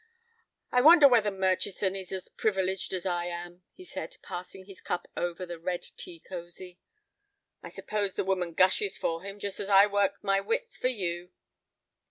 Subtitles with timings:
[0.71, 5.07] "I wonder whether Murchison is as privileged as I am?" he said, passing his cup
[5.15, 6.79] over the red tea cosy.
[7.61, 11.29] "I suppose the woman gushes for him, just as I work my wits for you."